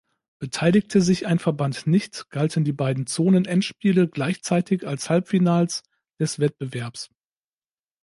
[0.39, 5.83] Beteiligte sich ein Verband nicht, galten die beiden Zonen-Endspiele gleichzeitig als Halbfinals
[6.19, 7.11] des Wettbewerbs.